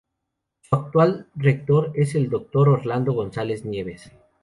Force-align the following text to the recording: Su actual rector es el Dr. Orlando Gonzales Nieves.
Su 0.61 0.75
actual 0.75 1.27
rector 1.35 1.91
es 1.93 2.15
el 2.15 2.31
Dr. 2.31 2.69
Orlando 2.69 3.13
Gonzales 3.13 3.65
Nieves. 3.65 4.11